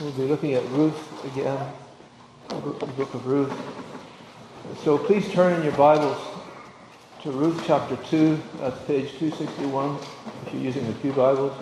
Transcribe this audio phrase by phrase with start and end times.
[0.00, 1.58] We'll be looking at Ruth again,
[2.50, 3.52] the book of Ruth.
[4.84, 6.16] So please turn in your Bibles
[7.22, 9.98] to Ruth chapter 2, that's page 261,
[10.46, 11.52] if you're using the Pew Bibles.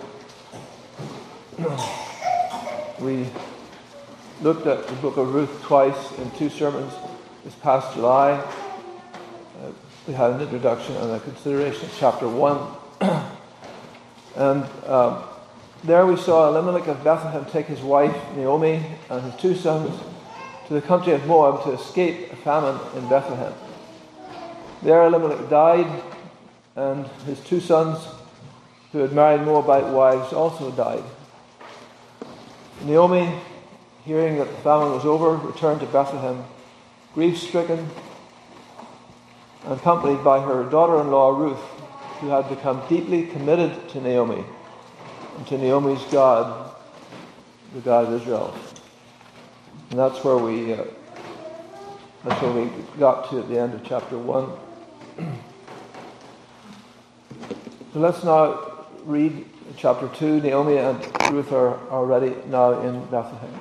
[3.01, 3.27] We
[4.41, 6.93] looked at the book of Ruth twice in two sermons
[7.43, 8.33] this past July.
[8.33, 9.71] Uh,
[10.07, 12.59] we had an introduction and a consideration of chapter 1.
[14.35, 15.23] and um,
[15.83, 19.91] there we saw Elimelech of Bethlehem take his wife, Naomi, and his two sons
[20.67, 23.53] to the country of Moab to escape a famine in Bethlehem.
[24.81, 26.03] There Elimelech died,
[26.75, 28.07] and his two sons,
[28.91, 31.03] who had married Moabite wives, also died.
[32.83, 33.39] Naomi,
[34.03, 36.43] hearing that the famine was over, returned to Bethlehem,
[37.13, 37.87] grief stricken,
[39.65, 41.59] accompanied by her daughter in law Ruth,
[42.19, 44.43] who had become deeply committed to Naomi
[45.45, 46.75] to Naomi's God,
[47.73, 48.53] the God of Israel.
[49.89, 50.83] And that's where we uh,
[52.23, 54.51] that's where we got to at the end of chapter one.
[57.93, 59.45] so let's now read
[59.77, 60.41] chapter two.
[60.41, 60.99] Naomi and
[61.31, 63.59] Ruth are already now in Bethlehem.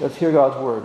[0.00, 0.84] Let's hear God's word.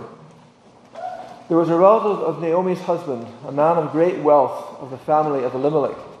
[1.48, 5.44] There was a relative of Naomi's husband, a man of great wealth of the family
[5.44, 6.11] of Elimelech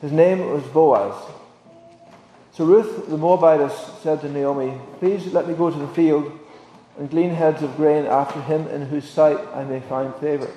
[0.00, 1.14] his name was Boaz.
[2.52, 6.38] So Ruth the Moabitess said to Naomi, Please let me go to the field
[6.98, 10.50] and glean heads of grain after him in whose sight I may find favor.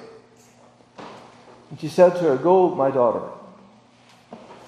[1.70, 3.28] And she said to her, Go, my daughter.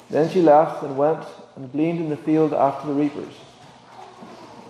[0.10, 1.24] Then she left and went
[1.56, 3.34] and gleaned in the field after the reapers.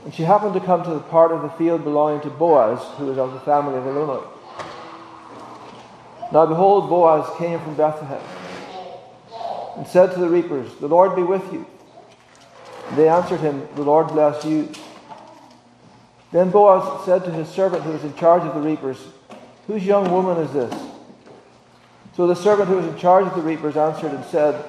[0.06, 3.08] And she happened to come to the part of the field belonging to Boaz, who
[3.08, 4.28] was of the family of Elimelech.
[6.32, 8.22] Now behold, Boaz came from Bethlehem
[9.76, 11.66] and said to the reapers, The Lord be with you.
[12.96, 14.70] They answered him, The Lord bless you.
[16.32, 18.98] Then Boaz said to his servant who was in charge of the reapers,
[19.68, 20.74] Whose young woman is this?
[22.16, 24.64] So the servant who was in charge of the reapers answered and said,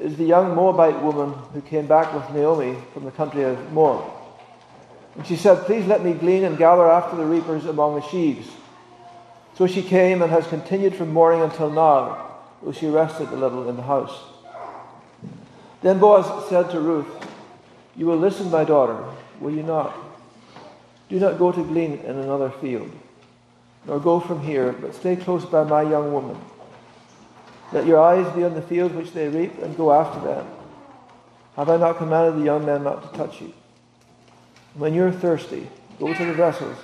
[0.00, 4.10] Is the young Moabite woman who came back with Naomi from the country of Moab.
[5.16, 8.48] And she said, Please let me glean and gather after the reapers among the sheaves.
[9.56, 13.68] So she came and has continued from morning until now, though she rested a little
[13.68, 14.16] in the house.
[15.82, 17.06] Then Boaz said to Ruth,
[17.96, 19.04] You will listen, my daughter,
[19.40, 19.94] will you not?
[21.08, 22.90] Do not go to glean in another field,
[23.86, 26.38] nor go from here, but stay close by my young woman.
[27.72, 30.46] Let your eyes be on the field which they reap, and go after them.
[31.56, 33.52] Have I not commanded the young men not to touch you?
[34.74, 35.68] When you are thirsty,
[35.98, 36.76] go to the vessels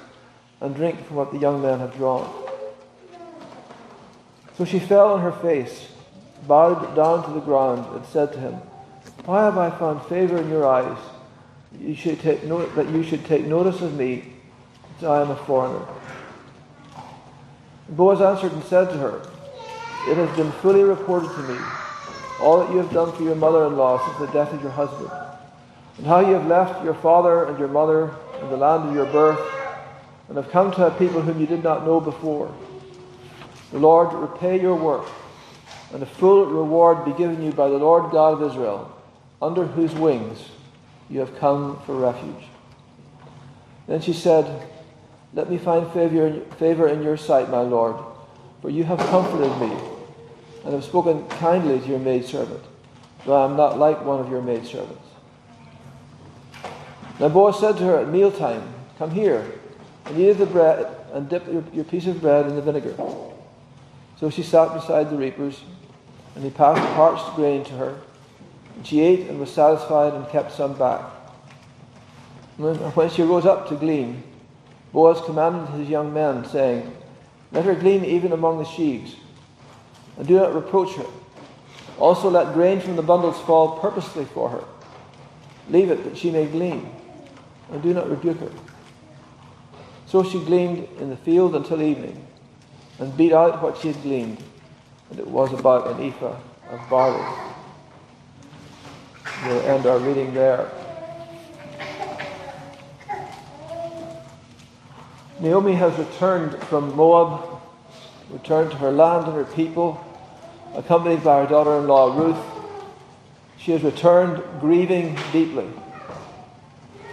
[0.60, 2.33] and drink from what the young men have drawn.
[4.56, 5.88] So she fell on her face,
[6.47, 8.60] bowed down to the ground, and said to him,
[9.25, 10.99] why have I found favor in your eyes?
[11.81, 14.33] You should take note, that you should take notice of me,
[14.99, 15.87] as I am a foreigner.
[17.89, 19.23] Boaz answered and said to her,
[20.09, 21.59] It has been fully reported to me
[22.41, 25.11] all that you have done for your mother-in-law since the death of your husband,
[25.99, 29.07] and how you have left your father and your mother and the land of your
[29.07, 29.41] birth,
[30.29, 32.55] and have come to a people whom you did not know before.
[33.73, 35.07] The Lord repay your work,
[35.93, 38.94] and a full reward be given you by the Lord God of Israel
[39.44, 40.49] under whose wings
[41.10, 42.44] you have come for refuge.
[43.87, 44.66] Then she said,
[45.34, 47.97] Let me find favor in your sight, my Lord,
[48.62, 49.77] for you have comforted me
[50.65, 52.65] and have spoken kindly to your maidservant,
[53.27, 55.03] though I am not like one of your maidservants.
[57.19, 58.62] Then Boaz said to her at mealtime,
[58.99, 59.60] Come here,
[60.06, 62.97] and eat of the bread, and dip your, your piece of bread in the vinegar.
[64.19, 65.60] So she sat beside the reapers,
[66.34, 68.00] and he passed parched grain to her.
[68.83, 71.03] She ate and was satisfied and kept some back.
[72.57, 74.23] When she rose up to glean,
[74.93, 76.95] Boaz commanded his young men, saying,
[77.53, 79.17] Let her glean even among the sheaves,
[80.16, 81.07] and do not reproach her.
[81.98, 84.65] Also let grain from the bundles fall purposely for her.
[85.69, 86.91] Leave it that she may glean,
[87.71, 88.51] and do not rebuke her.
[90.07, 92.25] So she gleaned in the field until evening,
[92.98, 94.39] and beat out what she had gleaned,
[95.10, 96.37] and it was about an ephah
[96.71, 97.53] of barley.
[99.45, 100.71] We'll end our reading there.
[105.39, 107.61] Naomi has returned from Moab,
[108.31, 110.03] returned to her land and her people,
[110.75, 112.43] accompanied by her daughter in law Ruth.
[113.59, 115.69] She has returned grieving deeply,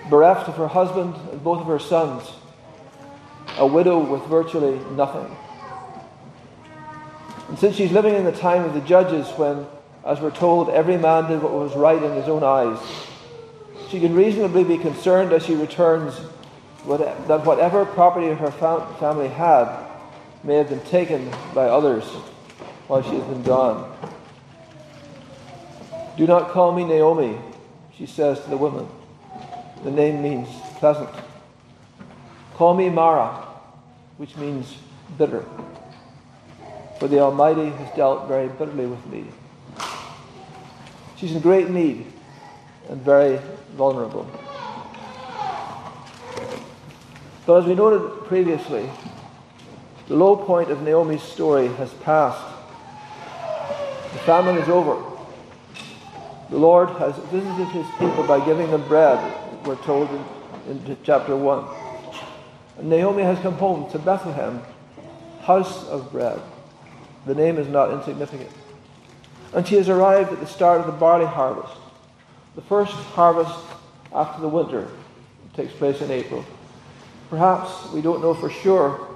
[0.10, 2.31] bereft of her husband and both of her sons,
[3.57, 5.36] a widow with virtually nothing.
[7.50, 9.68] And since she's living in the time of the judges when
[10.06, 12.80] as we're told, every man did what was right in his own eyes.
[13.89, 16.19] She can reasonably be concerned as she returns
[16.88, 18.51] that whatever property her
[19.00, 19.86] family had
[20.44, 22.03] may have been taken by others
[22.88, 23.88] while she has been gone.
[26.18, 27.38] Do not call me Naomi,
[27.95, 28.88] she says to the woman.
[29.83, 30.47] The name means
[30.77, 31.09] pleasant.
[32.56, 33.45] Call me Mara,
[34.18, 34.75] which means
[35.18, 35.45] bitter.
[37.00, 39.25] For the Almighty has dealt very bitterly with me.
[41.21, 42.07] She's in great need
[42.89, 43.39] and very
[43.75, 44.27] vulnerable.
[47.45, 48.89] But as we noted previously,
[50.07, 52.44] the low point of Naomi's story has passed.
[54.13, 55.00] The famine is over.
[56.50, 59.19] The Lord has visited his people by giving them bread,
[59.63, 61.65] we're told in, in chapter 1.
[62.79, 64.63] And Naomi has come home to Bethlehem,
[65.41, 66.41] house of bread.
[67.27, 68.50] The name is not insignificant.
[69.53, 71.75] And she has arrived at the start of the barley harvest.
[72.56, 73.53] The first harvest
[74.13, 74.88] after the winter
[75.53, 76.45] takes place in April.
[77.30, 79.07] Perhaps, we don't know for sure,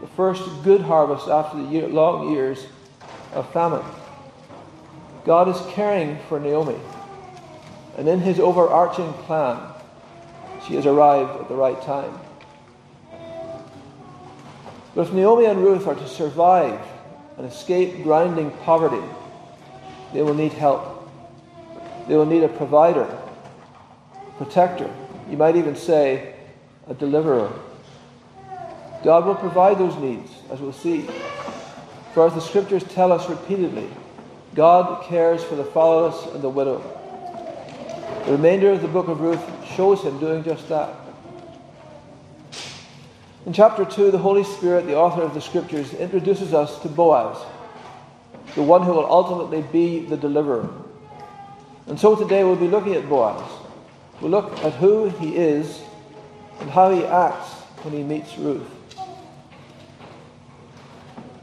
[0.00, 2.66] the first good harvest after the year, long years
[3.32, 3.84] of famine.
[5.24, 6.78] God is caring for Naomi.
[7.96, 9.58] And in his overarching plan,
[10.66, 12.18] she has arrived at the right time.
[14.94, 16.80] But if Naomi and Ruth are to survive
[17.36, 19.02] and escape grinding poverty,
[20.14, 21.10] they will need help.
[22.08, 23.06] They will need a provider,
[24.38, 24.90] protector.
[25.28, 26.36] You might even say
[26.88, 27.52] a deliverer.
[29.02, 31.06] God will provide those needs, as we'll see.
[32.14, 33.88] For as the scriptures tell us repeatedly,
[34.54, 36.78] God cares for the fatherless and the widow.
[38.26, 39.42] The remainder of the book of Ruth
[39.76, 40.94] shows him doing just that.
[43.46, 47.36] In chapter 2, the Holy Spirit, the author of the scriptures, introduces us to Boaz,
[48.54, 50.68] the one who will ultimately be the deliverer.
[51.86, 53.42] And so today we'll be looking at Boaz.
[54.20, 55.82] We'll look at who he is
[56.60, 57.50] and how he acts
[57.82, 58.66] when he meets Ruth.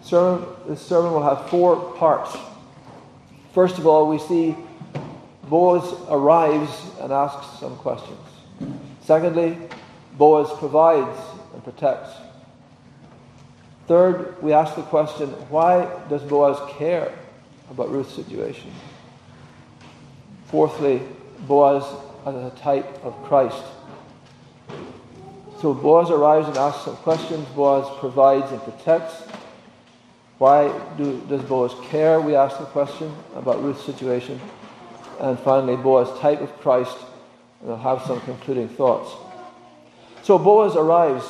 [0.02, 2.36] Sermon, this sermon will have four parts.
[3.54, 4.56] First of all, we see
[5.44, 6.72] Boaz arrives
[7.02, 8.18] and asks some questions.
[9.04, 9.58] Secondly,
[10.18, 11.20] Boaz provides
[11.54, 12.10] and protects.
[13.92, 17.14] Third, we ask the question why does Boaz care
[17.70, 18.72] about Ruth's situation?
[20.46, 21.02] Fourthly,
[21.40, 21.84] Boaz
[22.26, 23.62] as a type of Christ.
[25.60, 27.46] So Boaz arrives and asks some questions.
[27.50, 29.14] Boaz provides and protects.
[30.38, 32.22] Why do, does Boaz care?
[32.22, 34.40] We ask the question about Ruth's situation.
[35.20, 36.96] And finally, Boaz, type of Christ.
[37.62, 39.12] And I'll have some concluding thoughts.
[40.24, 41.26] So Boaz arrives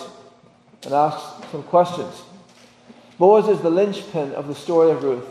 [0.83, 2.21] and asks some questions.
[3.21, 5.27] Boaz is the linchpin of the story of Ruth.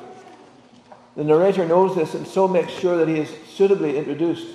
[1.17, 4.47] The narrator knows this and so makes sure that he is suitably introduced.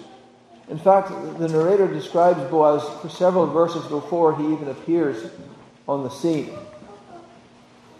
[0.70, 5.30] In fact, the narrator describes Boaz for several verses before he even appears
[5.86, 6.50] on the scene.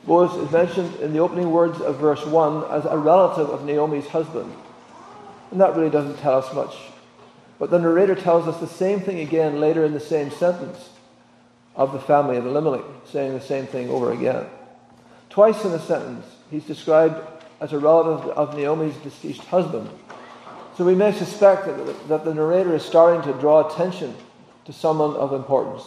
[0.08, 4.08] Boaz is mentioned in the opening words of verse 1 as a relative of Naomi's
[4.08, 4.54] husband.
[5.52, 6.78] And that really doesn't tell us much.
[7.60, 10.92] But the narrator tells us the same thing again later in the same sentence
[11.76, 14.46] of the family of Elimelech, saying the same thing over again.
[15.36, 17.22] Twice in the sentence, he's described
[17.60, 19.90] as a relative of Naomi's deceased husband.
[20.78, 24.16] So we may suspect that, that the narrator is starting to draw attention
[24.64, 25.84] to someone of importance.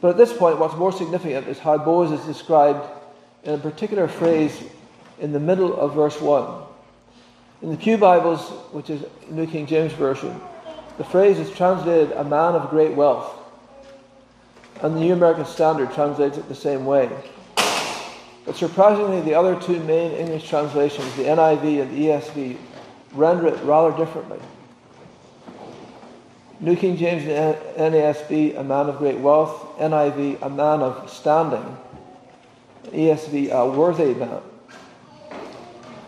[0.00, 2.82] But at this point, what's more significant is how Boaz is described
[3.44, 4.58] in a particular phrase
[5.20, 6.62] in the middle of verse 1.
[7.60, 8.40] In the Pew Bibles,
[8.72, 10.40] which is New King James Version,
[10.96, 13.36] the phrase is translated a man of great wealth.
[14.80, 17.10] And the New American Standard translates it the same way.
[18.44, 22.56] But surprisingly, the other two main English translations, the NIV and the ESV,
[23.12, 24.40] render it rather differently.
[26.60, 27.56] New King James and
[27.94, 29.76] NASB, a man of great wealth.
[29.78, 31.76] NIV, a man of standing.
[32.90, 34.40] ESV, a worthy man.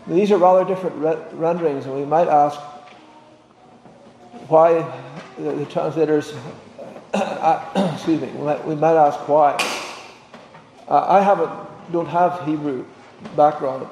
[0.07, 2.59] These are rather different re- renderings, and we might ask
[4.47, 4.73] why
[5.37, 6.33] the, the translators,
[7.13, 9.53] excuse me, we might, we might, ask why.
[10.87, 11.49] Uh, I haven't,
[11.91, 12.85] don't have Hebrew
[13.35, 13.87] background,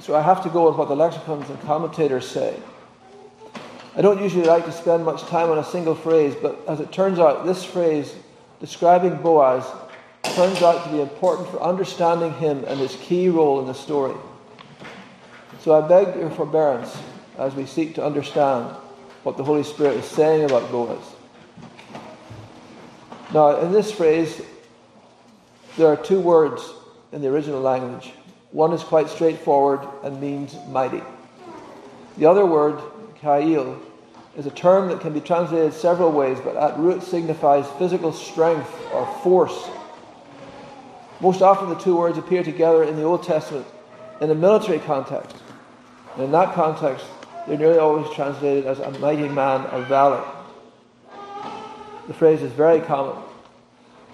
[0.00, 2.58] so I have to go with what the lexicons and commentators say.
[3.96, 6.92] I don't usually like to spend much time on a single phrase, but as it
[6.92, 8.14] turns out, this phrase
[8.60, 9.64] describing Boaz
[10.22, 14.14] turns out to be important for understanding him and his key role in the story.
[15.60, 16.96] So I beg your forbearance
[17.38, 18.66] as we seek to understand
[19.22, 21.02] what the Holy Spirit is saying about Boaz.
[23.32, 24.42] Now, in this phrase,
[25.76, 26.62] there are two words
[27.12, 28.12] in the original language.
[28.52, 31.02] One is quite straightforward and means mighty.
[32.16, 32.80] The other word,
[33.20, 33.78] chayil,
[34.36, 38.70] is a term that can be translated several ways, but at root signifies physical strength
[38.92, 39.68] or force.
[41.20, 43.66] Most often, the two words appear together in the Old Testament
[44.20, 45.36] in a military context.
[46.14, 47.06] And in that context,
[47.46, 50.24] they're nearly always translated as a mighty man of valor.
[52.06, 53.22] The phrase is very common.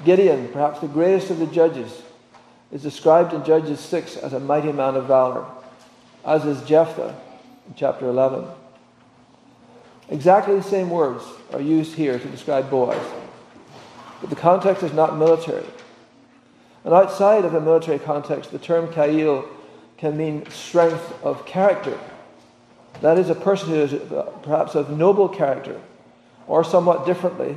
[0.05, 2.03] Gideon, perhaps the greatest of the judges,
[2.73, 5.45] is described in Judges 6 as a mighty man of valor,
[6.25, 7.15] as is Jephthah
[7.69, 8.47] in chapter 11.
[10.09, 13.03] Exactly the same words are used here to describe Boaz,
[14.21, 15.65] but the context is not military.
[16.85, 19.47] And outside of a military context, the term chayil
[19.99, 21.99] can mean strength of character.
[23.03, 25.81] That is, a person who is uh, perhaps of noble character,
[26.47, 27.57] or somewhat differently,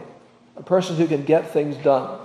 [0.55, 2.19] a person who can get things done.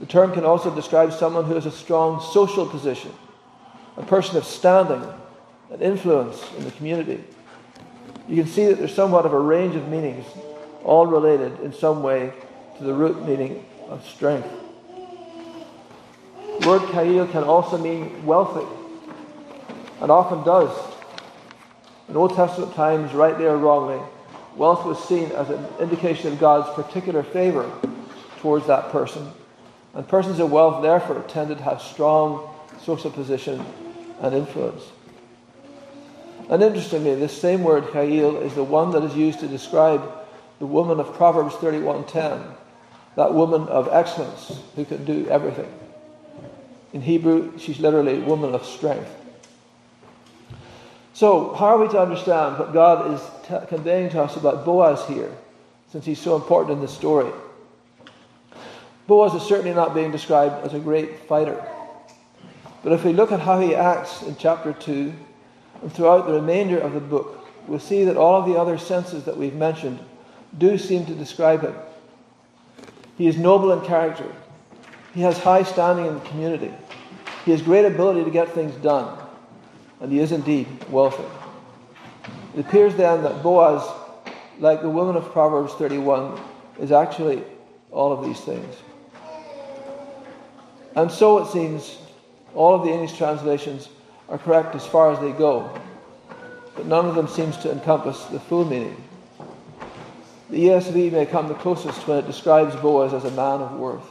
[0.00, 3.12] The term can also describe someone who has a strong social position,
[3.96, 5.04] a person of standing
[5.72, 7.22] and influence in the community.
[8.28, 10.24] You can see that there's somewhat of a range of meanings,
[10.84, 12.32] all related in some way
[12.78, 14.48] to the root meaning of strength.
[16.60, 18.66] The word chayil can also mean wealthy,
[20.00, 20.70] and often does.
[22.08, 24.00] In Old Testament times, rightly or wrongly,
[24.56, 27.70] wealth was seen as an indication of God's particular favor
[28.40, 29.30] towards that person.
[29.94, 32.54] And persons of wealth, therefore, tended to have strong
[32.84, 33.64] social position
[34.20, 34.84] and influence.
[36.48, 40.02] And interestingly, this same word, chayil, is the one that is used to describe
[40.58, 42.54] the woman of Proverbs 31.10,
[43.16, 45.72] that woman of excellence who can do everything.
[46.92, 49.14] In Hebrew, she's literally woman of strength.
[51.12, 55.04] So, how are we to understand what God is t- conveying to us about Boaz
[55.06, 55.30] here,
[55.90, 57.30] since he's so important in this story?
[59.08, 61.66] Boaz is certainly not being described as a great fighter.
[62.84, 65.12] But if we look at how he acts in chapter 2
[65.82, 69.24] and throughout the remainder of the book, we'll see that all of the other senses
[69.24, 69.98] that we've mentioned
[70.58, 71.74] do seem to describe him.
[73.16, 74.30] He is noble in character.
[75.14, 76.72] He has high standing in the community.
[77.46, 79.18] He has great ability to get things done
[80.00, 81.24] and he is indeed wealthy.
[82.54, 83.82] It appears then that Boaz,
[84.58, 86.38] like the woman of Proverbs 31,
[86.78, 87.42] is actually
[87.90, 88.76] all of these things.
[90.98, 91.96] And so it seems
[92.56, 93.88] all of the English translations
[94.28, 95.70] are correct as far as they go,
[96.74, 99.00] but none of them seems to encompass the full meaning.
[100.50, 104.10] The ESV may come the closest when it describes Boaz as a man of worth,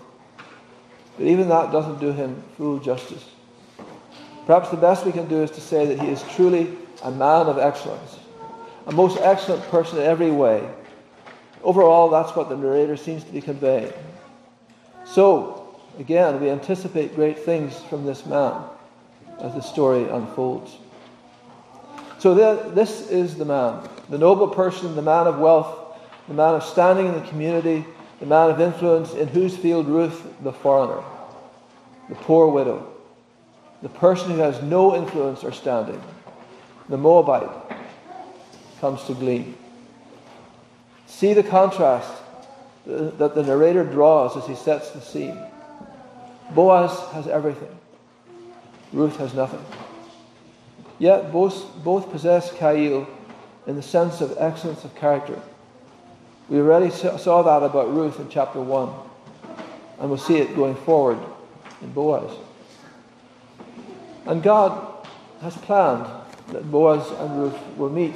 [1.18, 3.26] but even that doesn't do him full justice.
[4.46, 6.72] Perhaps the best we can do is to say that he is truly
[7.04, 8.18] a man of excellence,
[8.86, 10.66] a most excellent person in every way.
[11.64, 13.92] Overall, that's what the narrator seems to be conveying.
[15.04, 15.67] So,
[15.98, 18.62] again, we anticipate great things from this man
[19.40, 20.76] as the story unfolds.
[22.20, 26.64] So, this is the man, the noble person, the man of wealth, the man of
[26.64, 27.86] standing in the community,
[28.20, 31.04] the man of influence, in whose field Ruth, the foreigner,
[32.10, 32.92] the poor widow,
[33.84, 36.02] the person who has no influence or standing,
[36.90, 37.50] the Moabite,
[38.82, 39.56] comes to glean.
[41.06, 42.12] See the contrast
[42.86, 45.38] that the narrator draws as he sets the scene.
[46.52, 47.78] Boaz has everything,
[48.94, 49.64] Ruth has nothing.
[51.00, 53.08] Yet both, both possess chayil
[53.68, 55.40] in the sense of excellence of character.
[56.50, 58.90] We already saw that about Ruth in chapter 1,
[60.00, 61.20] and we'll see it going forward
[61.82, 62.32] in Boaz.
[64.26, 65.08] And God
[65.42, 66.08] has planned
[66.54, 68.16] that Boaz and Ruth will meet.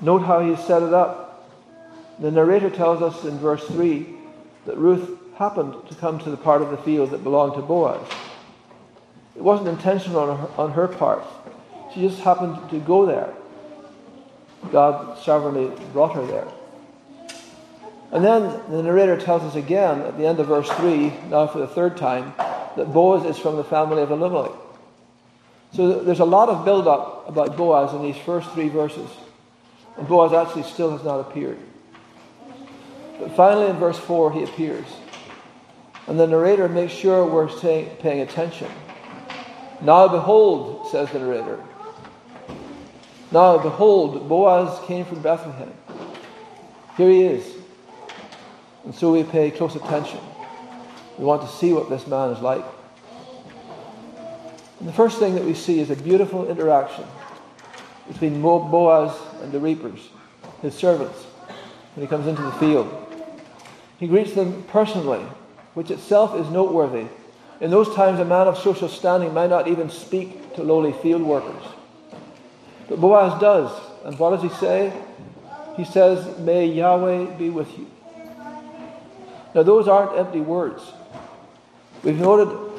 [0.00, 1.50] Note how he set it up.
[2.18, 4.06] The narrator tells us in verse 3
[4.66, 8.06] that Ruth happened to come to the part of the field that belonged to Boaz.
[9.34, 11.24] It wasn't intentional on her, on her part.
[11.92, 13.34] She just happened to go there.
[14.70, 16.46] God sovereignly brought her there.
[18.12, 21.58] And then the narrator tells us again at the end of verse 3, now for
[21.58, 22.34] the third time,
[22.76, 24.52] that Boaz is from the family of Elimelech.
[25.74, 29.10] So there's a lot of build up about Boaz in these first three verses.
[29.96, 31.58] And Boaz actually still has not appeared.
[33.18, 34.86] But finally, in verse 4, he appears.
[36.06, 38.70] And the narrator makes sure we're paying attention.
[39.80, 41.62] Now behold, says the narrator.
[43.30, 45.72] Now behold, Boaz came from Bethlehem.
[46.96, 47.54] Here he is.
[48.84, 50.20] And so we pay close attention.
[51.18, 52.64] We want to see what this man is like.
[54.80, 57.04] And the first thing that we see is a beautiful interaction
[58.08, 60.00] between Boaz and the reapers,
[60.60, 61.24] his servants,
[61.94, 62.90] when he comes into the field.
[63.98, 65.24] He greets them personally,
[65.74, 67.06] which itself is noteworthy.
[67.60, 71.22] In those times, a man of social standing might not even speak to lowly field
[71.22, 71.62] workers.
[72.88, 73.70] But Boaz does.
[74.04, 74.92] And what does he say?
[75.76, 77.88] He says, May Yahweh be with you.
[79.54, 80.82] Now, those aren't empty words.
[82.02, 82.72] We've noted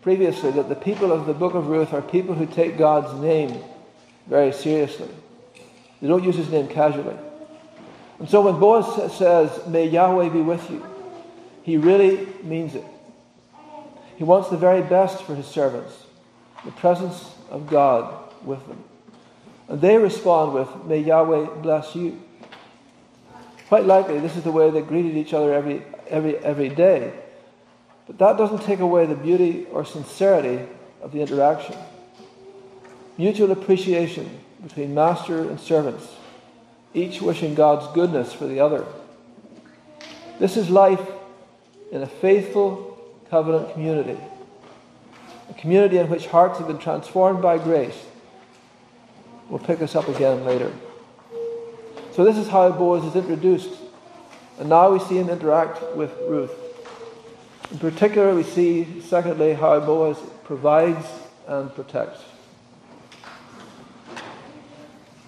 [0.00, 3.62] previously that the people of the book of Ruth are people who take God's name
[4.26, 5.08] very seriously.
[6.00, 7.16] They don't use his name casually.
[8.18, 10.84] And so when Boaz says, May Yahweh be with you,
[11.62, 12.84] he really means it.
[14.16, 15.94] He wants the very best for his servants,
[16.64, 18.14] the presence of God
[18.44, 18.82] with them.
[19.68, 22.20] And they respond with, May Yahweh bless you.
[23.68, 27.12] Quite likely, this is the way they greeted each other every, every, every day.
[28.06, 30.66] But that doesn't take away the beauty or sincerity
[31.00, 31.76] of the interaction.
[33.16, 36.06] Mutual appreciation between master and servants,
[36.92, 38.84] each wishing God's goodness for the other.
[40.38, 41.00] This is life
[41.92, 42.98] in a faithful
[43.30, 44.18] covenant community,
[45.48, 48.06] a community in which hearts have been transformed by grace.
[49.48, 50.72] We'll pick this up again later.
[52.12, 53.78] So, this is how Boaz is introduced.
[54.58, 56.52] And now we see him interact with Ruth.
[57.70, 61.06] In particular, we see, secondly, how Boaz provides
[61.46, 62.22] and protects.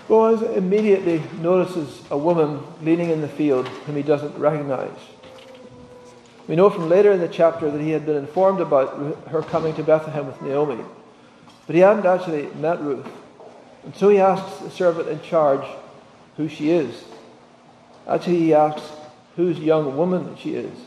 [0.08, 4.90] Boaz immediately notices a woman leaning in the field whom he doesn't recognize.
[6.46, 9.74] We know from later in the chapter that he had been informed about her coming
[9.76, 10.84] to Bethlehem with Naomi,
[11.66, 13.06] but he hadn't actually met Ruth.
[13.84, 15.66] And so he asks the servant in charge
[16.36, 17.04] who she is.
[18.06, 18.82] Actually, he asks
[19.36, 20.78] whose young woman she is.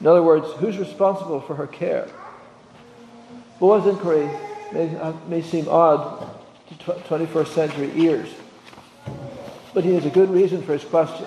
[0.00, 2.08] In other words, who's responsible for her care?
[3.60, 4.28] Boaz's inquiry
[4.72, 6.28] may, may seem odd
[6.68, 8.28] to 21st century ears,
[9.72, 11.26] but he has a good reason for his question,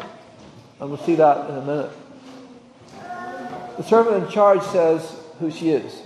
[0.82, 1.92] and we'll see that in a minute.
[3.78, 6.02] The servant in charge says who she is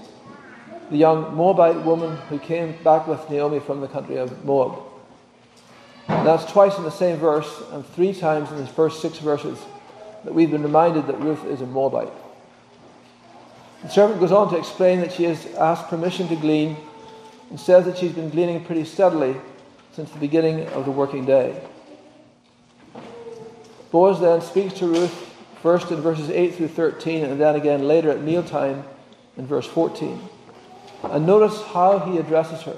[0.89, 4.79] the young Moabite woman who came back with Naomi from the country of Moab.
[6.07, 9.59] And that's twice in the same verse and three times in the first six verses
[10.23, 12.11] that we've been reminded that Ruth is a Moabite.
[13.83, 16.75] The servant goes on to explain that she has asked permission to glean
[17.51, 19.35] and says that she's been gleaning pretty steadily
[19.93, 21.61] since the beginning of the working day.
[23.91, 25.28] Boaz then speaks to Ruth
[25.61, 28.83] first in verses 8 through 13 and then again later at mealtime
[29.37, 30.21] in verse 14.
[31.03, 32.77] And notice how he addresses her.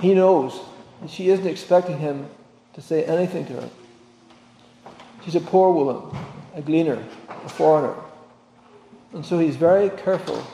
[0.00, 0.60] He knows
[1.00, 2.26] that she isn't expecting him
[2.74, 3.70] to say anything to her.
[5.24, 6.16] She's a poor woman,
[6.54, 7.94] a gleaner, a foreigner.
[9.12, 10.44] And so he's very careful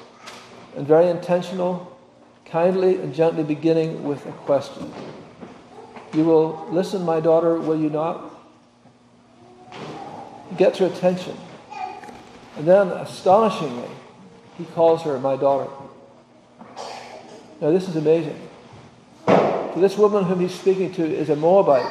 [0.76, 1.96] and very intentional,
[2.44, 4.92] kindly and gently beginning with a question.
[6.14, 8.29] You will listen, my daughter, will you not?
[10.56, 11.36] Gets her attention.
[12.56, 13.88] And then, astonishingly,
[14.58, 15.70] he calls her my daughter.
[17.60, 18.38] Now, this is amazing.
[19.26, 21.90] So, this woman whom he's speaking to is a Moabite,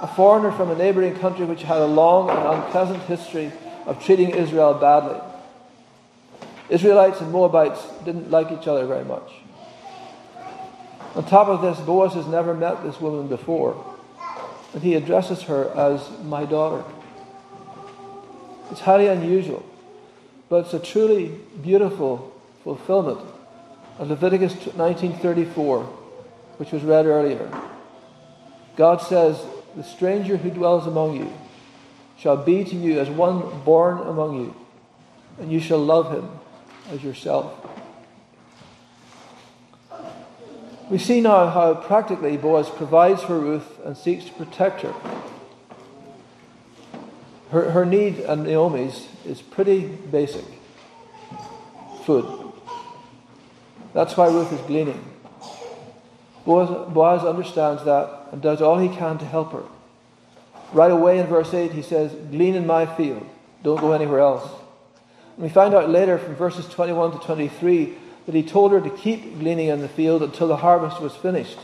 [0.00, 3.52] a foreigner from a neighboring country which had a long and unpleasant history
[3.86, 5.20] of treating Israel badly.
[6.68, 9.30] Israelites and Moabites didn't like each other very much.
[11.14, 13.84] On top of this, Boaz has never met this woman before,
[14.72, 16.82] and he addresses her as my daughter.
[18.72, 19.62] It's highly unusual,
[20.48, 22.32] but it's a truly beautiful
[22.64, 23.20] fulfillment
[23.98, 25.84] of Leviticus 19:34,
[26.56, 27.50] which was read earlier.
[28.76, 29.44] God says,
[29.76, 31.30] "The stranger who dwells among you
[32.16, 34.54] shall be to you as one born among you,
[35.38, 36.30] and you shall love him
[36.90, 37.52] as yourself."
[40.88, 44.94] We see now how practically Boaz provides for Ruth and seeks to protect her
[47.52, 50.44] her, her need and Naomi's is pretty basic
[52.04, 52.52] food.
[53.92, 55.04] That's why Ruth is gleaning.
[56.46, 59.64] Boaz, Boaz understands that and does all he can to help her.
[60.72, 63.28] Right away in verse 8, he says, Glean in my field,
[63.62, 64.50] don't go anywhere else.
[65.36, 68.88] And we find out later from verses 21 to 23 that he told her to
[68.88, 71.58] keep gleaning in the field until the harvest was finished.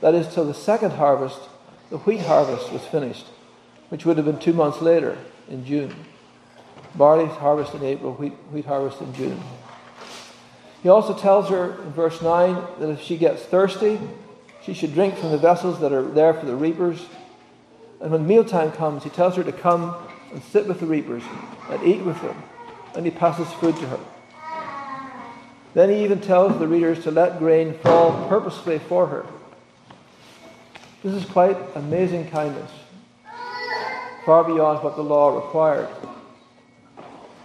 [0.00, 1.40] That is, till the second harvest,
[1.90, 3.26] the wheat harvest, was finished,
[3.92, 5.18] which would have been two months later
[5.50, 5.94] in June.
[6.94, 9.38] Barley harvest in April, wheat, wheat harvest in June.
[10.82, 14.00] He also tells her in verse 9 that if she gets thirsty,
[14.62, 17.04] she should drink from the vessels that are there for the reapers.
[18.00, 19.94] And when mealtime comes, he tells her to come
[20.32, 21.22] and sit with the reapers
[21.68, 22.42] and eat with them.
[22.96, 24.00] And he passes food to her.
[25.74, 29.26] Then he even tells the readers to let grain fall purposefully for her.
[31.04, 32.70] This is quite amazing kindness
[34.24, 35.88] far beyond what the law required.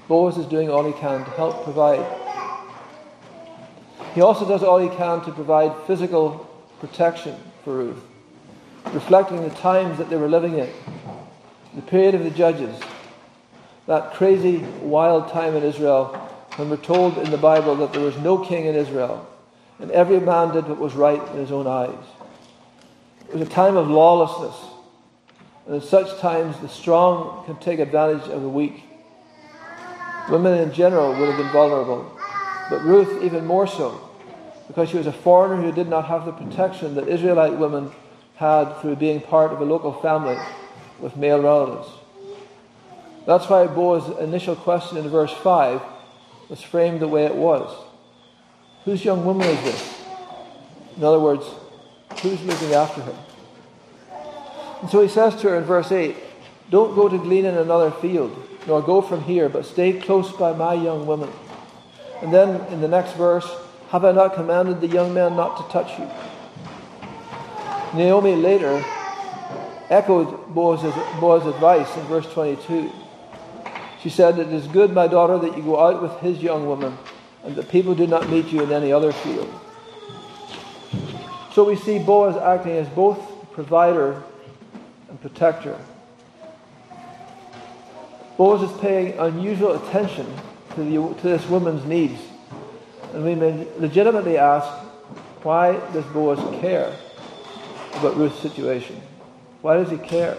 [0.08, 2.06] Boaz is doing all he can to help provide.
[4.14, 6.48] He also does all he can to provide physical
[6.80, 8.04] protection for Ruth.
[8.94, 10.70] reflecting the times that they were living in,
[11.76, 12.76] the period of the judges,
[13.86, 16.06] that crazy, wild time in Israel
[16.56, 19.28] when we're told in the Bible that there was no king in Israel
[19.80, 22.06] and every man did what was right in his own eyes.
[23.30, 24.56] It was a time of lawlessness,
[25.68, 28.84] in such times the strong can take advantage of the weak.
[30.30, 32.12] Women in general would have been vulnerable,
[32.70, 34.10] but Ruth even more so,
[34.68, 37.92] because she was a foreigner who did not have the protection that Israelite women
[38.36, 40.38] had through being part of a local family
[41.00, 41.90] with male relatives.
[43.26, 45.82] That's why Boaz's initial question in verse 5
[46.50, 47.70] was framed the way it was.
[48.86, 50.04] Whose young woman is this?
[50.96, 51.46] In other words,
[52.22, 53.16] who's looking after her?
[54.82, 56.16] And so he says to her in verse 8,
[56.70, 58.36] Don't go to glean in another field,
[58.68, 61.32] nor go from here, but stay close by my young woman.
[62.22, 63.48] And then in the next verse,
[63.90, 66.10] Have I not commanded the young men not to touch you?
[67.94, 68.84] Naomi later
[69.90, 72.92] echoed Boaz's, Boaz's advice in verse 22.
[74.02, 76.98] She said, It is good, my daughter, that you go out with his young woman,
[77.44, 79.50] and that people do not meet you in any other field.
[81.54, 83.20] So we see Boaz acting as both
[83.54, 84.22] provider
[85.18, 85.78] and protector.
[88.38, 90.28] Boaz is paying unusual attention
[90.76, 92.22] to, the, to this woman's needs.
[93.14, 94.68] And we may legitimately ask,
[95.42, 96.94] why does Boaz care
[97.96, 99.02] about Ruth's situation?
[99.62, 100.38] Why does he care?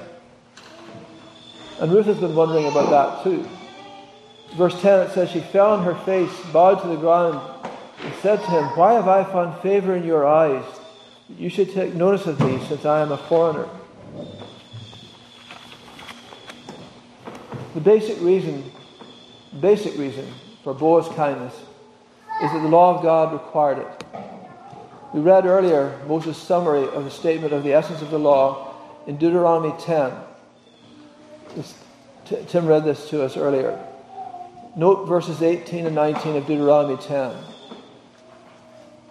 [1.81, 3.49] And Ruth has been wondering about that too.
[4.57, 7.41] Verse 10 it says, She fell on her face, bowed to the ground,
[8.01, 10.65] and said to him, Why have I found favor in your eyes?
[11.29, 13.69] You should take notice of me, since I am a foreigner.
[17.75, 18.71] The basic reason,
[19.61, 20.27] basic reason
[20.65, 21.55] for Boaz's kindness
[22.43, 24.05] is that the law of God required it.
[25.13, 28.75] We read earlier Moses' summary of the statement of the essence of the law
[29.07, 30.13] in Deuteronomy 10.
[32.47, 33.83] Tim read this to us earlier.
[34.77, 37.35] Note verses 18 and 19 of Deuteronomy 10.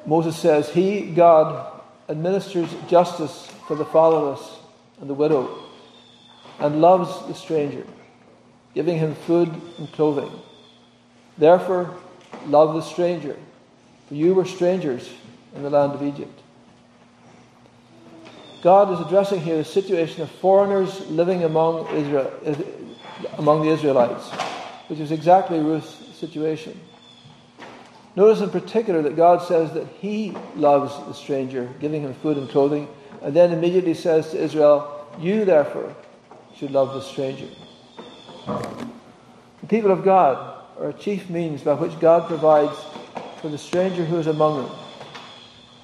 [0.05, 4.59] Moses says, He, God, administers justice for the fatherless
[5.01, 5.63] and the widow,
[6.59, 7.85] and loves the stranger,
[8.77, 10.31] giving him food and clothing.
[11.35, 11.97] Therefore,
[12.45, 13.35] love the stranger,
[14.07, 15.09] for you were strangers
[15.55, 16.39] in the land of Egypt.
[18.61, 22.31] God is addressing here the situation of foreigners living among, Israel,
[23.39, 24.29] among the Israelites
[24.89, 26.79] which is exactly Ruth's situation.
[28.15, 32.47] Notice in particular that God says that He loves the stranger, giving him food and
[32.47, 32.87] clothing,
[33.23, 35.95] and then immediately says to Israel, You therefore
[36.55, 37.47] should love the stranger.
[38.47, 42.77] The people of God are a chief means by which God provides
[43.41, 44.75] for the stranger who is among them.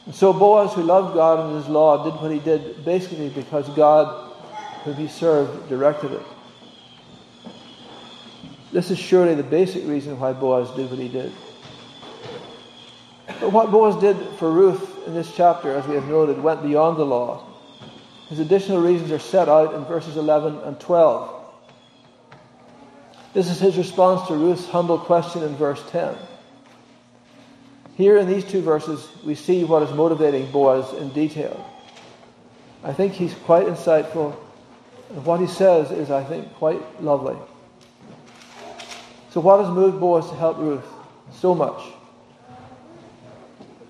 [0.05, 3.69] And so Boaz, who loved God and His law, did what he did basically because
[3.69, 4.33] God,
[4.83, 6.21] whom he served, directed it.
[8.71, 11.31] This is surely the basic reason why Boaz did what he did.
[13.39, 16.97] But what Boaz did for Ruth in this chapter, as we have noted, went beyond
[16.97, 17.45] the law.
[18.29, 21.42] His additional reasons are set out in verses 11 and 12.
[23.33, 26.15] This is his response to Ruth's humble question in verse 10.
[27.95, 31.67] Here in these two verses, we see what is motivating Boaz in detail.
[32.83, 34.35] I think he's quite insightful,
[35.09, 37.37] and what he says is, I think, quite lovely.
[39.31, 40.85] So, what has moved Boaz to help Ruth
[41.31, 41.81] so much?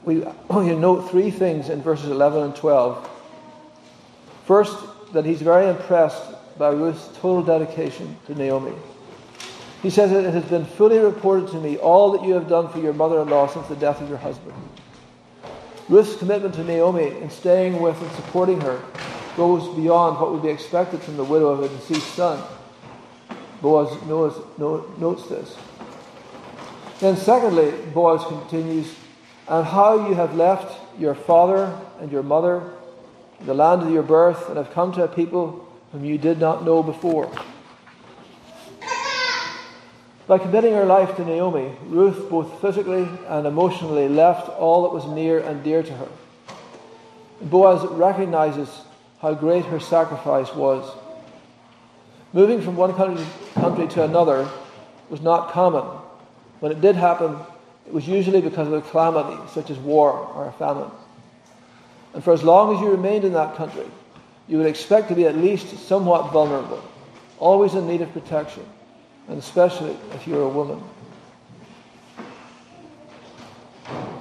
[0.03, 3.09] We only note three things in verses 11 and 12.
[4.45, 4.77] First,
[5.11, 6.23] that he's very impressed
[6.57, 8.73] by Ruth's total dedication to Naomi.
[9.83, 12.69] He says, that It has been fully reported to me all that you have done
[12.69, 14.55] for your mother in law since the death of your husband.
[15.89, 18.81] Ruth's commitment to Naomi in staying with and supporting her
[19.35, 22.41] goes beyond what would be expected from the widow of a deceased son.
[23.61, 25.57] Boaz knows, notes this.
[26.99, 28.95] Then, secondly, Boaz continues,
[29.49, 32.71] and how you have left your father and your mother,
[33.41, 36.63] the land of your birth, and have come to a people whom you did not
[36.63, 37.29] know before.
[40.25, 45.05] By committing her life to Naomi, Ruth both physically and emotionally left all that was
[45.05, 46.07] near and dear to her.
[47.41, 48.69] Boaz recognizes
[49.19, 50.89] how great her sacrifice was.
[52.31, 54.49] Moving from one country, to another
[55.09, 55.83] was not common.
[56.61, 57.37] When it did happen,
[57.85, 60.89] it was usually because of a calamity, such as war or a famine.
[62.13, 63.85] And for as long as you remained in that country,
[64.47, 66.81] you would expect to be at least somewhat vulnerable,
[67.39, 68.63] always in need of protection,
[69.27, 70.81] and especially if you're a woman.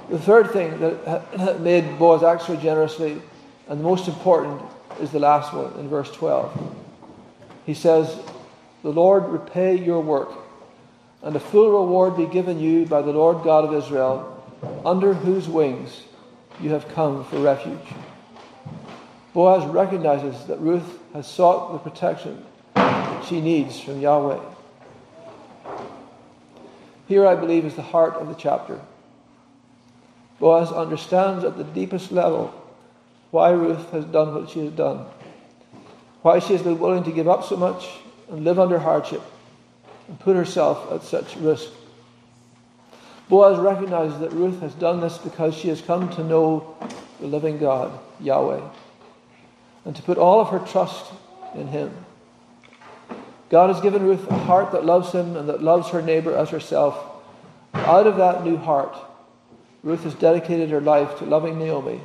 [0.09, 3.21] The third thing that made Boaz act so generously,
[3.67, 4.61] and the most important,
[4.99, 6.75] is the last one in verse 12.
[7.65, 8.19] He says,
[8.83, 10.31] The Lord repay your work,
[11.21, 14.29] and a full reward be given you by the Lord God of Israel,
[14.85, 16.03] under whose wings
[16.61, 17.79] you have come for refuge.
[19.33, 22.45] Boaz recognizes that Ruth has sought the protection
[23.27, 24.52] she needs from Yahweh.
[27.13, 28.81] Here, I believe, is the heart of the chapter.
[30.39, 32.51] Boaz understands at the deepest level
[33.29, 35.05] why Ruth has done what she has done,
[36.23, 37.87] why she has been willing to give up so much
[38.31, 39.21] and live under hardship
[40.07, 41.69] and put herself at such risk.
[43.29, 46.75] Boaz recognizes that Ruth has done this because she has come to know
[47.19, 48.67] the living God, Yahweh,
[49.85, 51.13] and to put all of her trust
[51.53, 51.93] in Him.
[53.53, 56.49] God has given Ruth a heart that loves Him and that loves her neighbor as
[56.49, 56.97] herself.
[57.75, 58.97] Out of that new heart,
[59.83, 62.01] Ruth has dedicated her life to loving Naomi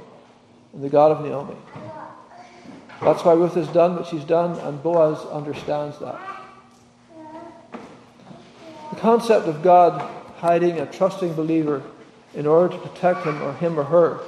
[0.75, 1.57] and the God of Naomi.
[3.01, 6.21] That's why Ruth has done what she's done, and Boaz understands that.
[8.91, 10.03] The concept of God
[10.37, 11.83] hiding a trusting believer
[12.35, 14.21] in order to protect him or him or her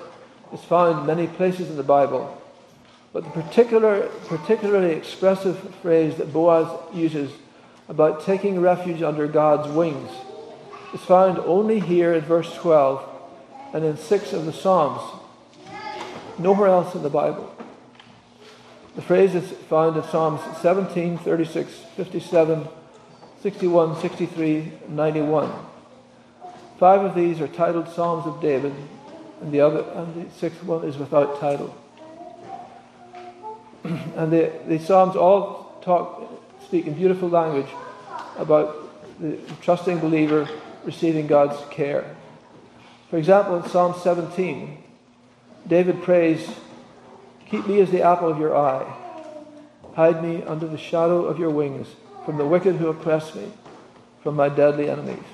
[0.54, 2.39] is found in many places in the Bible.
[3.12, 7.32] But the particular, particularly expressive phrase that Boaz uses
[7.88, 10.10] about taking refuge under God's wings
[10.94, 13.04] is found only here in verse 12
[13.74, 15.02] and in six of the Psalms.
[16.38, 17.54] Nowhere else in the Bible.
[18.96, 22.68] The phrase is found in Psalms 17, 36, 57,
[23.42, 25.52] 61, 63, 91.
[26.78, 28.74] Five of these are titled Psalms of David,
[29.40, 31.76] and the other and the sixth one is without title.
[33.84, 36.30] and the, the Psalms all talk,
[36.64, 37.68] speak in beautiful language
[38.38, 38.90] about
[39.20, 40.48] the trusting believer
[40.84, 42.16] receiving God's care.
[43.10, 44.82] For example, in Psalm 17,
[45.66, 46.48] David prays,
[47.50, 48.96] Keep me as the apple of your eye.
[49.94, 51.88] Hide me under the shadow of your wings
[52.24, 53.50] from the wicked who oppress me,
[54.22, 55.24] from my deadly enemies.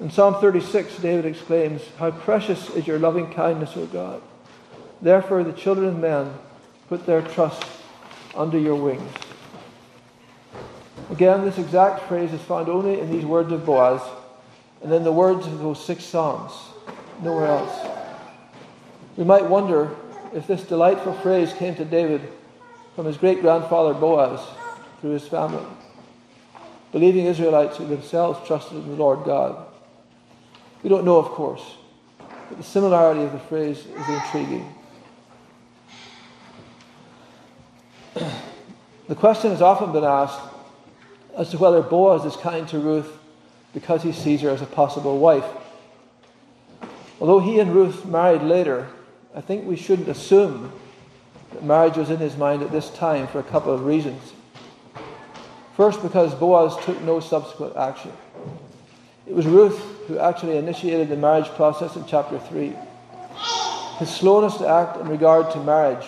[0.00, 4.20] In Psalm 36, David exclaims, How precious is your loving kindness, O God.
[5.00, 6.34] Therefore, the children of men
[6.88, 7.62] put their trust
[8.34, 9.12] under your wings.
[11.10, 14.02] Again, this exact phrase is found only in these words of Boaz
[14.82, 16.52] and in the words of those six Psalms,
[17.22, 17.88] nowhere else.
[19.16, 19.94] We might wonder
[20.34, 22.20] if this delightful phrase came to David
[22.94, 24.40] from his great grandfather Boaz
[25.00, 25.64] through his family,
[26.92, 29.66] believing Israelites who themselves trusted in the Lord God.
[30.82, 31.62] We don't know, of course,
[32.18, 34.72] but the similarity of the phrase is intriguing.
[39.08, 40.40] The question has often been asked
[41.36, 43.12] as to whether Boaz is kind to Ruth
[43.74, 45.44] because he sees her as a possible wife.
[47.20, 48.88] Although he and Ruth married later,
[49.34, 50.72] I think we shouldn't assume
[51.52, 54.32] that marriage was in his mind at this time for a couple of reasons.
[55.76, 58.12] First, because Boaz took no subsequent action.
[59.26, 62.74] It was Ruth who actually initiated the marriage process in chapter 3.
[63.98, 66.06] His slowness to act in regard to marriage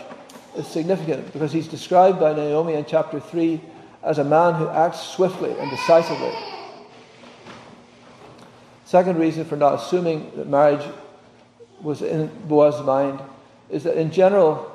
[0.59, 3.61] is significant because he's described by Naomi in chapter 3
[4.03, 6.33] as a man who acts swiftly and decisively.
[8.85, 10.87] Second reason for not assuming that marriage
[11.81, 13.21] was in Boaz's mind
[13.71, 14.73] is that in general,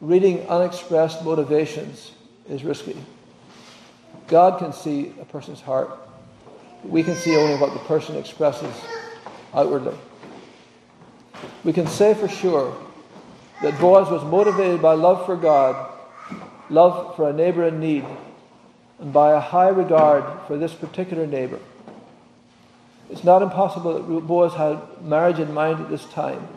[0.00, 2.12] reading unexpressed motivations
[2.48, 2.96] is risky.
[4.28, 5.90] God can see a person's heart.
[6.84, 8.74] We can see only what the person expresses
[9.52, 9.96] outwardly.
[11.64, 12.76] We can say for sure
[13.62, 15.92] that Boaz was motivated by love for God,
[16.70, 18.04] love for a neighbor in need,
[18.98, 21.60] and by a high regard for this particular neighbor.
[23.10, 26.48] It's not impossible that Boaz had marriage in mind at this time,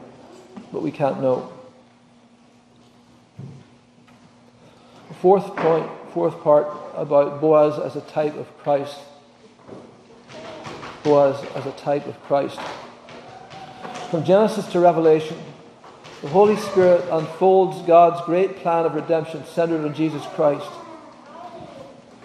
[0.71, 1.51] but we can't know.
[5.21, 8.99] Fourth point, fourth part about Boaz as a type of Christ.
[11.03, 12.59] Boaz as a type of Christ.
[14.09, 15.37] From Genesis to Revelation,
[16.21, 20.67] the Holy Spirit unfolds God's great plan of redemption centered on Jesus Christ.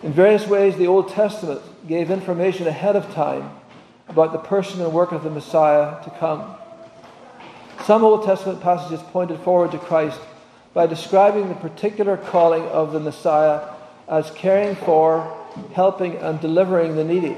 [0.03, 3.51] In various ways, the Old Testament gave information ahead of time
[4.09, 6.57] about the person and work of the Messiah to come.
[7.85, 10.21] Some Old Testament passages pointed forward to Christ
[10.73, 13.61] by describing the particular calling of the Messiah
[14.09, 15.37] as caring for,
[15.75, 17.37] helping, and delivering the needy.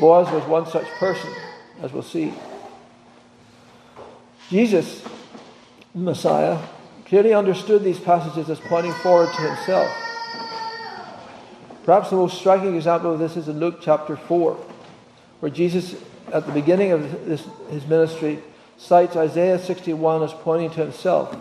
[0.00, 1.30] Boaz was one such person,
[1.82, 2.34] as we'll see.
[4.48, 5.04] Jesus,
[5.94, 6.58] Messiah,
[7.06, 9.88] clearly understood these passages as pointing forward to himself.
[11.84, 14.56] Perhaps the most striking example of this is in Luke chapter 4
[15.40, 15.94] where Jesus,
[16.32, 18.40] at the beginning of this, his ministry,
[18.76, 21.36] cites Isaiah 61 as pointing to himself.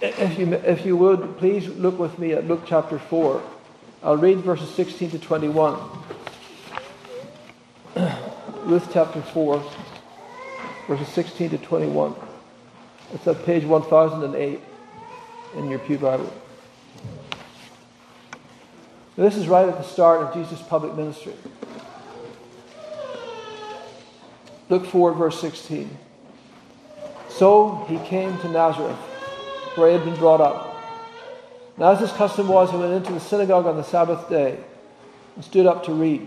[0.00, 3.42] if you, if you would, please look with me at Luke chapter 4.
[4.02, 5.78] I'll read verses 16 to 21.
[8.64, 9.64] Ruth chapter 4,
[10.86, 12.14] verses 16 to 21.
[13.14, 14.60] It's at page 1008
[15.56, 16.32] in your Pew Bible.
[19.16, 21.34] This is right at the start of Jesus' public ministry.
[24.70, 25.98] Look forward, verse 16.
[27.28, 28.96] So he came to Nazareth,
[29.74, 30.74] where he had been brought up.
[31.76, 34.58] And as his custom was, he went into the synagogue on the Sabbath day
[35.34, 36.26] and stood up to read.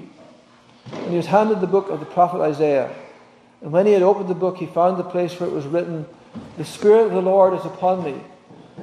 [0.92, 2.94] And he was handed the book of the prophet Isaiah.
[3.66, 6.06] And when he had opened the book, he found the place where it was written,
[6.56, 8.22] The Spirit of the Lord is upon me,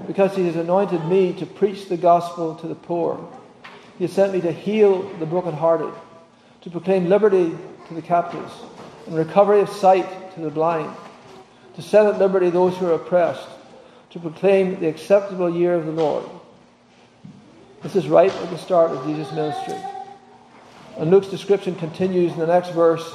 [0.08, 3.24] because he has anointed me to preach the gospel to the poor.
[3.96, 5.94] He has sent me to heal the brokenhearted,
[6.62, 8.52] to proclaim liberty to the captives,
[9.06, 10.92] and recovery of sight to the blind,
[11.76, 13.46] to set at liberty those who are oppressed,
[14.10, 16.28] to proclaim the acceptable year of the Lord.
[17.84, 19.78] This is right at the start of Jesus' ministry.
[20.98, 23.14] And Luke's description continues in the next verse.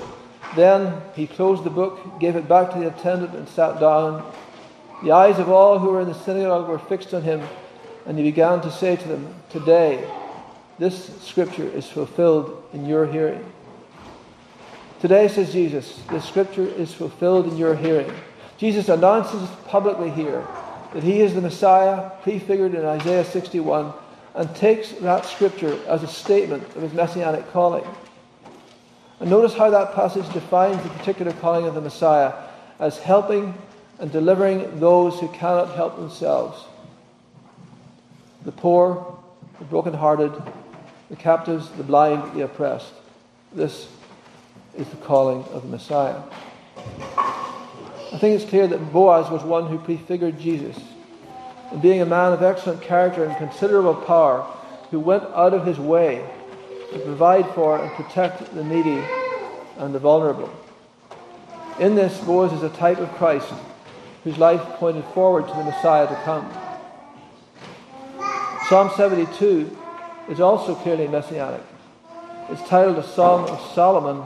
[0.55, 4.31] Then he closed the book, gave it back to the attendant, and sat down.
[5.03, 7.41] The eyes of all who were in the synagogue were fixed on him,
[8.05, 10.09] and he began to say to them, Today,
[10.79, 13.43] this scripture is fulfilled in your hearing.
[15.01, 18.11] Today, says Jesus, this scripture is fulfilled in your hearing.
[18.57, 20.45] Jesus announces publicly here
[20.93, 23.93] that he is the Messiah prefigured in Isaiah 61
[24.33, 27.85] and takes that scripture as a statement of his messianic calling.
[29.19, 32.33] And notice how that passage defines the particular calling of the Messiah
[32.79, 33.55] as helping
[33.99, 36.63] and delivering those who cannot help themselves
[38.45, 39.17] the poor,
[39.59, 40.31] the brokenhearted,
[41.09, 42.93] the captives, the blind, the oppressed.
[43.51, 43.89] This
[44.77, 46.21] is the calling of the Messiah.
[47.17, 50.79] I think it's clear that Boaz was one who prefigured Jesus.
[51.71, 54.47] And being a man of excellent character and considerable power,
[54.91, 56.25] who went out of his way
[56.93, 59.03] to provide for and protect the needy
[59.77, 60.49] and the vulnerable.
[61.79, 63.51] In this, Boaz is a type of Christ
[64.23, 66.51] whose life pointed forward to the Messiah to come.
[68.67, 69.77] Psalm 72
[70.29, 71.61] is also clearly messianic.
[72.49, 74.23] It's titled a Song of Solomon,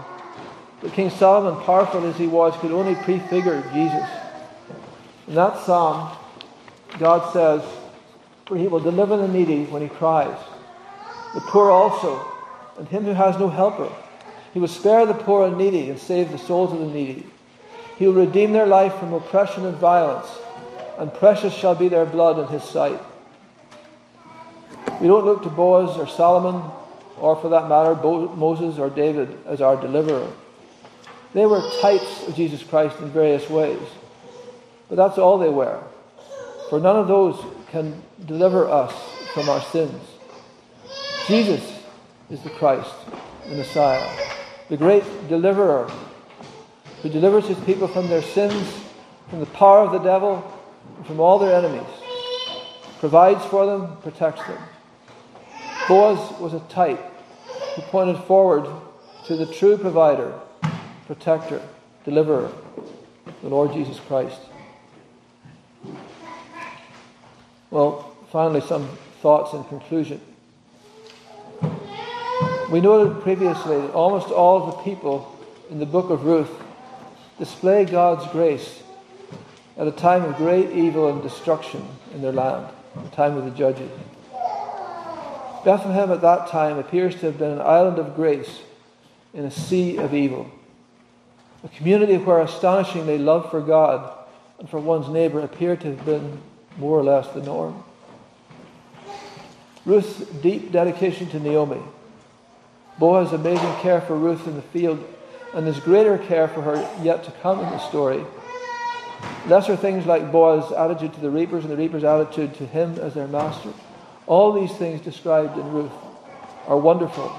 [0.82, 4.10] but King Solomon, powerful as he was, could only prefigure Jesus.
[5.28, 6.16] In that psalm,
[6.98, 7.64] God says,
[8.46, 10.38] For he will deliver the needy when he cries,
[11.34, 12.31] the poor also,
[12.82, 13.94] and him who has no helper.
[14.56, 17.28] He will spare the poor and needy and save the souls of the needy.
[18.00, 20.26] He will redeem their life from oppression and violence,
[20.98, 23.00] and precious shall be their blood in his sight.
[25.00, 26.72] We don't look to Boaz or Solomon,
[27.20, 27.94] or for that matter,
[28.36, 30.34] Moses or David as our deliverer.
[31.36, 33.88] They were types of Jesus Christ in various ways,
[34.90, 35.84] but that's all they were.
[36.72, 38.92] For none of those can deliver us
[39.36, 40.02] from our sins.
[41.28, 41.71] Jesus
[42.32, 42.94] is the Christ,
[43.50, 44.10] the Messiah,
[44.70, 45.92] the great deliverer
[47.02, 48.82] who delivers his people from their sins,
[49.30, 50.42] from the power of the devil,
[50.98, 51.88] and from all their enemies,
[53.00, 54.58] provides for them, protects them.
[55.88, 57.00] Boaz was a type
[57.76, 58.66] who pointed forward
[59.26, 60.40] to the true provider,
[61.08, 61.62] protector,
[62.06, 62.52] deliverer,
[63.42, 64.40] the Lord Jesus Christ.
[67.72, 68.88] Well, finally, some
[69.22, 70.22] thoughts in conclusion.
[72.72, 75.38] We noted previously that almost all of the people
[75.70, 76.50] in the book of Ruth
[77.38, 78.82] display God's grace
[79.78, 83.52] at a time of great evil and destruction in their land, the time of the
[83.52, 83.92] judges.
[85.66, 88.62] Bethlehem at that time appears to have been an island of grace
[89.34, 90.50] in a sea of evil.
[91.66, 94.18] A community where astonishingly love for God
[94.60, 96.42] and for one's neighbor appeared to have been
[96.78, 97.84] more or less the norm.
[99.86, 101.82] Ruth's deep dedication to Naomi,
[103.02, 105.04] Boaz's amazing care for Ruth in the field,
[105.56, 108.24] and his greater care for her yet to come in the story.
[109.48, 113.16] Lesser things like Boaz's attitude to the reapers and the reapers' attitude to him as
[113.16, 113.74] their master.
[114.28, 115.92] All these things described in Ruth
[116.68, 117.36] are wonderful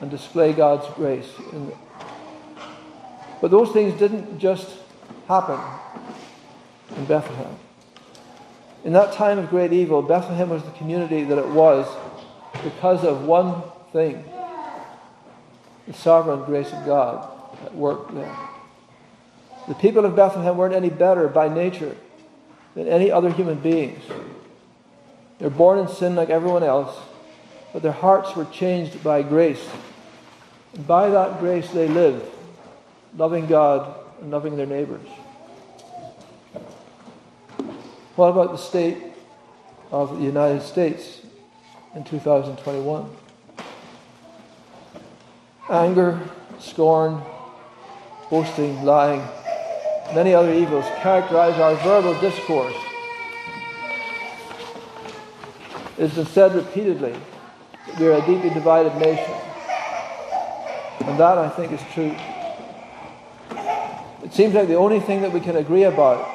[0.00, 1.30] and display God's grace.
[3.40, 4.76] But those things didn't just
[5.28, 5.60] happen
[6.96, 7.56] in Bethlehem.
[8.82, 11.86] In that time of great evil, Bethlehem was the community that it was
[12.64, 13.62] because of one
[13.92, 14.24] thing
[15.90, 17.28] the sovereign grace of God
[17.64, 18.38] at work there.
[19.66, 21.96] The people of Bethlehem weren't any better by nature
[22.76, 24.00] than any other human beings.
[25.40, 26.96] They're born in sin like everyone else,
[27.72, 29.66] but their hearts were changed by grace.
[30.74, 32.24] And by that grace they lived,
[33.16, 35.08] loving God and loving their neighbors.
[38.14, 38.98] What about the state
[39.90, 41.20] of the United States
[41.96, 43.10] in 2021.
[45.70, 46.20] Anger,
[46.58, 47.22] scorn,
[48.28, 49.22] boasting, lying,
[50.14, 52.74] many other evils characterize our verbal discourse.
[55.96, 57.14] It has been said repeatedly
[57.86, 59.34] that we are a deeply divided nation.
[61.06, 62.16] And that, I think, is true.
[64.24, 66.28] It seems like the only thing that we can agree about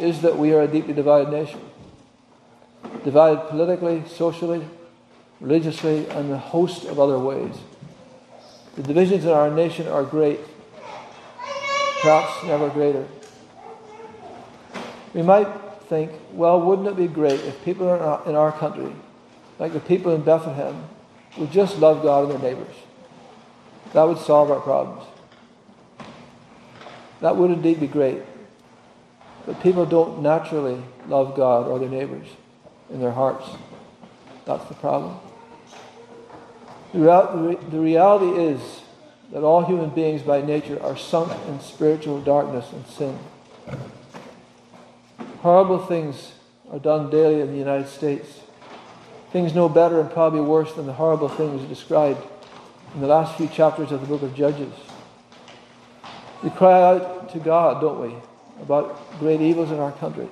[0.00, 1.60] is that we are a deeply divided nation.
[3.04, 4.66] Divided politically, socially,
[5.40, 7.54] religiously, and a host of other ways.
[8.76, 10.40] The divisions in our nation are great,
[12.02, 13.06] perhaps never greater.
[15.12, 15.46] We might
[15.88, 17.92] think, well, wouldn't it be great if people
[18.26, 18.92] in our country,
[19.58, 20.88] like the people in Bethlehem,
[21.36, 22.74] would just love God and their neighbors?
[23.92, 25.06] That would solve our problems.
[27.20, 28.22] That would indeed be great.
[29.46, 32.26] But people don't naturally love God or their neighbors
[32.90, 33.46] in their hearts.
[34.46, 35.20] That's the problem.
[36.94, 38.60] The reality is
[39.32, 43.18] that all human beings by nature are sunk in spiritual darkness and sin.
[45.38, 46.34] Horrible things
[46.70, 48.40] are done daily in the United States.
[49.32, 52.22] Things no better and probably worse than the horrible things described
[52.94, 54.72] in the last few chapters of the book of Judges.
[56.44, 58.14] We cry out to God, don't we,
[58.62, 60.28] about great evils in our country,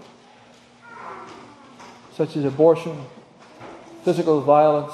[2.15, 3.05] such as abortion,
[4.05, 4.93] physical violence,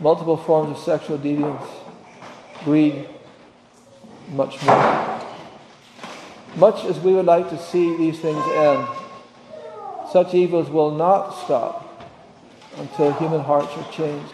[0.00, 1.66] multiple forms of sexual deviance,
[2.64, 3.08] greed,
[4.30, 5.20] much more.
[6.56, 8.86] Much as we would like to see these things end,
[10.10, 11.82] such evils will not stop
[12.76, 14.32] until human hearts are changed.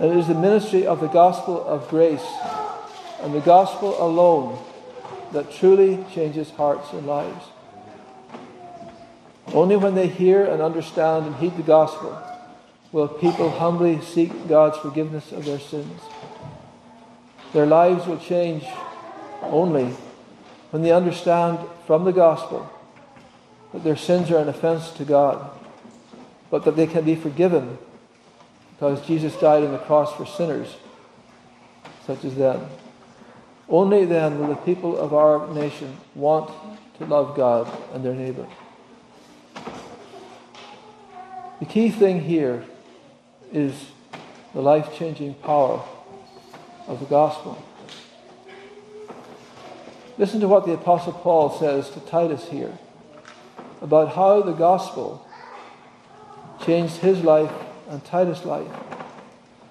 [0.00, 2.26] And it is the ministry of the gospel of grace
[3.22, 4.58] and the gospel alone
[5.32, 7.46] that truly changes hearts and lives.
[9.52, 12.22] Only when they hear and understand and heed the gospel
[12.96, 16.00] will people humbly seek God's forgiveness of their sins.
[17.52, 18.64] Their lives will change
[19.42, 19.94] only
[20.70, 22.72] when they understand from the gospel
[23.74, 25.50] that their sins are an offense to God,
[26.50, 27.76] but that they can be forgiven
[28.70, 30.76] because Jesus died on the cross for sinners
[32.06, 32.66] such as them.
[33.68, 36.50] Only then will the people of our nation want
[36.96, 38.46] to love God and their neighbor.
[41.60, 42.64] The key thing here
[43.56, 43.86] is
[44.54, 45.82] the life changing power
[46.86, 47.62] of the gospel.
[50.18, 52.78] Listen to what the Apostle Paul says to Titus here
[53.82, 55.26] about how the gospel
[56.64, 57.52] changed his life
[57.88, 58.70] and Titus' life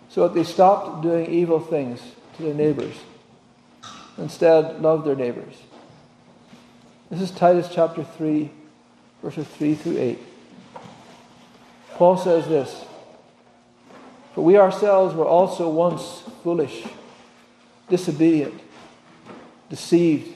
[0.10, 2.02] so that they stopped doing evil things
[2.38, 2.96] to their neighbors
[4.18, 5.56] Instead, love their neighbors.
[7.10, 8.50] This is Titus chapter 3,
[9.22, 10.20] verses 3 through 8.
[11.96, 12.86] Paul says this
[14.36, 16.84] For we ourselves were also once foolish,
[17.90, 18.60] disobedient,
[19.70, 20.36] deceived,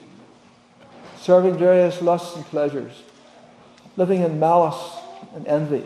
[1.17, 3.03] serving various lusts and pleasures,
[3.97, 4.97] living in malice
[5.35, 5.83] and envy,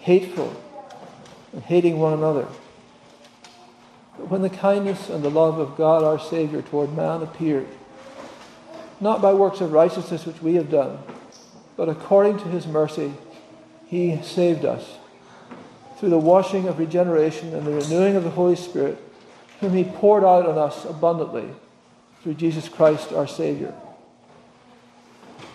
[0.00, 0.60] hateful,
[1.52, 2.48] and hating one another.
[4.18, 7.68] But when the kindness and the love of God our Savior toward man appeared,
[9.00, 10.98] not by works of righteousness which we have done,
[11.76, 13.14] but according to his mercy,
[13.86, 14.98] he saved us
[15.98, 18.98] through the washing of regeneration and the renewing of the Holy Spirit,
[19.60, 21.48] whom he poured out on us abundantly
[22.22, 23.74] through Jesus Christ our Savior.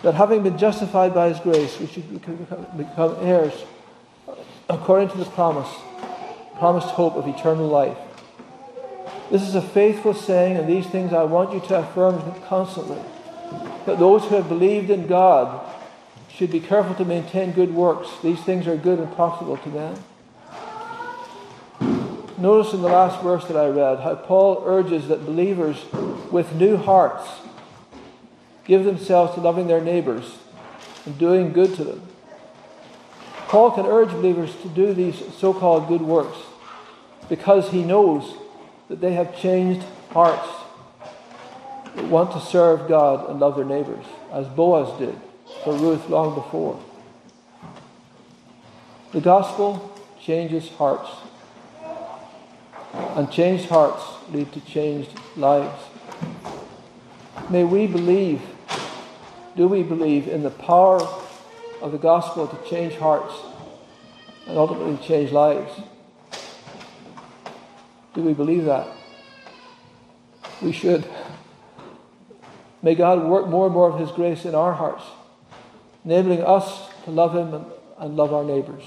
[0.02, 3.52] That having been justified by his grace, we should become heirs
[4.68, 5.68] according to the promise,
[6.58, 7.98] promised hope of eternal life.
[9.30, 13.00] This is a faithful saying, and these things I want you to affirm constantly.
[13.86, 15.60] That those who have believed in God
[16.28, 18.08] should be careful to maintain good works.
[18.22, 19.94] These things are good and profitable to them.
[22.40, 25.84] Notice in the last verse that I read how Paul urges that believers
[26.30, 27.28] with new hearts
[28.64, 30.38] give themselves to loving their neighbors
[31.04, 32.02] and doing good to them.
[33.48, 36.38] Paul can urge believers to do these so called good works
[37.28, 38.34] because he knows
[38.88, 40.48] that they have changed hearts
[41.94, 45.20] that want to serve God and love their neighbors, as Boaz did
[45.62, 46.80] for Ruth long before.
[49.12, 51.10] The gospel changes hearts,
[52.92, 55.82] and changed hearts lead to changed lives.
[57.48, 58.42] May we believe,
[59.56, 61.00] do we believe in the power
[61.80, 63.34] of the gospel to change hearts
[64.46, 65.72] and ultimately change lives?
[68.14, 68.88] Do we believe that?
[70.60, 71.08] We should.
[72.82, 75.04] May God work more and more of His grace in our hearts,
[76.04, 77.66] enabling us to love Him
[77.98, 78.84] and, love our neighbours.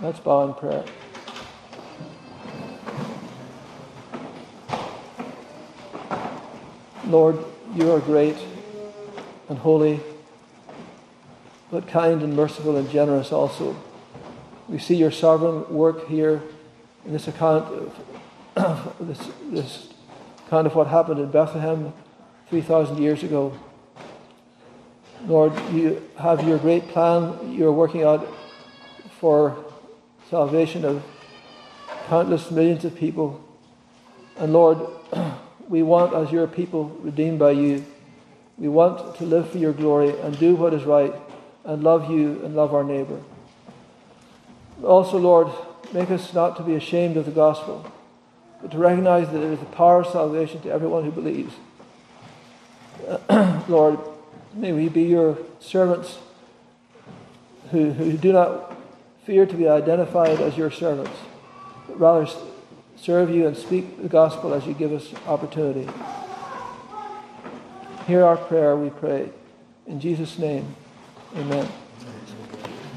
[0.00, 0.84] Let's bow in prayer.
[7.06, 7.38] Lord,
[7.74, 8.36] you are great
[9.48, 10.00] and holy,
[11.70, 13.76] but kind and merciful and generous also.
[14.68, 16.42] We see your sovereign work here
[17.04, 17.92] in this account
[18.56, 19.88] of this, this
[20.48, 21.92] kind of what happened in Bethlehem
[22.48, 23.56] 3,000 years ago.
[25.26, 28.26] Lord, you have your great plan you're working out
[29.20, 29.64] for
[30.28, 31.04] salvation of
[32.08, 33.42] countless millions of people.
[34.38, 34.78] And Lord,
[35.68, 37.84] we want, as your people redeemed by you,
[38.58, 41.14] we want to live for your glory and do what is right
[41.64, 43.20] and love you and love our neighbor.
[44.82, 45.48] Also, Lord,
[45.92, 47.90] make us not to be ashamed of the gospel,
[48.62, 51.54] but to recognize that it is the power of salvation to everyone who believes.
[53.68, 53.98] Lord,
[54.54, 56.18] may we be your servants
[57.70, 58.74] who, who do not
[59.24, 61.16] fear to be identified as your servants,
[61.88, 62.26] but rather
[62.96, 65.88] serve you and speak the gospel as you give us opportunity.
[68.06, 69.30] Hear our prayer, we pray.
[69.86, 70.74] In Jesus' name,
[71.36, 71.68] amen.